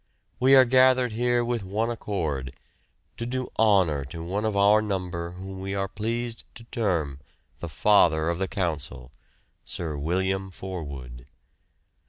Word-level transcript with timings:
We 0.39 0.55
are 0.55 0.65
gathered 0.65 1.11
here 1.11 1.45
with 1.45 1.63
one 1.63 1.91
accord 1.91 2.55
to 3.17 3.25
do 3.27 3.51
honour 3.59 4.03
to 4.05 4.23
one 4.23 4.45
of 4.45 4.57
our 4.57 4.81
number 4.81 5.33
whom 5.33 5.59
we 5.59 5.75
are 5.75 5.87
pleased 5.87 6.43
to 6.55 6.63
term 6.63 7.19
the 7.59 7.69
Father 7.69 8.27
of 8.27 8.39
the 8.39 8.47
Council, 8.47 9.11
Sir 9.63 9.95
William 9.97 10.49
Forwood. 10.49 11.27